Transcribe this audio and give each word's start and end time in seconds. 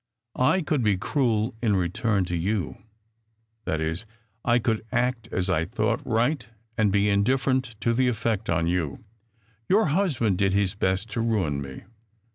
I 0.39 0.63
could 0.63 0.81
be 0.81 0.97
cruel 0.97 1.53
in 1.61 1.75
return 1.75 2.25
to 2.25 2.35
you. 2.35 2.79
That 3.65 3.79
is, 3.79 4.07
I 4.43 4.57
could 4.57 4.83
act 4.91 5.27
as 5.31 5.47
I 5.47 5.63
thought 5.63 6.01
right 6.03 6.43
and 6.75 6.91
be 6.91 7.07
indifferent 7.07 7.75
to 7.81 7.93
the 7.93 8.07
effect 8.07 8.49
on 8.49 8.65
you. 8.65 9.03
Your 9.69 9.89
husband 9.89 10.39
did 10.39 10.53
his 10.53 10.73
best 10.73 11.11
to 11.11 11.21
ruin 11.21 11.61
me. 11.61 11.83